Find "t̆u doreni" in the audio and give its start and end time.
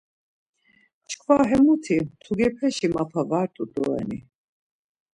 3.53-4.19